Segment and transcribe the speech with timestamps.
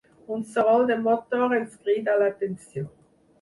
[0.35, 2.85] Un soroll de motor els crida l'atenció.